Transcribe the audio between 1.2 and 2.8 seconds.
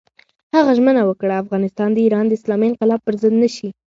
افغانستان د ایران د اسلامي